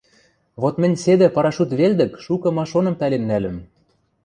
Вот 0.61 0.75
мӹнь 0.81 0.99
седӹ 1.03 1.27
парашют 1.35 1.69
велдӹк 1.79 2.11
шукы 2.25 2.49
ма-шоным 2.55 2.95
пӓлен 2.99 3.23
нӓльӹм... 3.29 3.57